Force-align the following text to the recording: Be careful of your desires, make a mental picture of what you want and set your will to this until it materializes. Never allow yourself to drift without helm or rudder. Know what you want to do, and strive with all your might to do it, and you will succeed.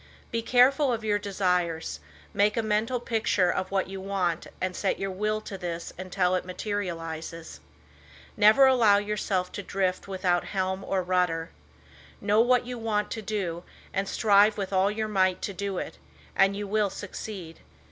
Be 0.31 0.41
careful 0.41 0.91
of 0.91 1.03
your 1.03 1.19
desires, 1.19 1.99
make 2.33 2.57
a 2.57 2.63
mental 2.63 2.99
picture 2.99 3.51
of 3.51 3.69
what 3.69 3.87
you 3.87 4.01
want 4.01 4.47
and 4.59 4.75
set 4.75 4.97
your 4.97 5.11
will 5.11 5.41
to 5.41 5.59
this 5.59 5.93
until 5.95 6.33
it 6.33 6.43
materializes. 6.43 7.59
Never 8.35 8.65
allow 8.65 8.97
yourself 8.97 9.51
to 9.51 9.61
drift 9.61 10.07
without 10.07 10.43
helm 10.45 10.83
or 10.83 11.03
rudder. 11.03 11.51
Know 12.19 12.41
what 12.41 12.65
you 12.65 12.79
want 12.79 13.11
to 13.11 13.21
do, 13.21 13.63
and 13.93 14.07
strive 14.09 14.57
with 14.57 14.73
all 14.73 14.89
your 14.89 15.07
might 15.07 15.39
to 15.43 15.53
do 15.53 15.77
it, 15.77 15.99
and 16.35 16.55
you 16.55 16.67
will 16.67 16.89
succeed. 16.89 17.59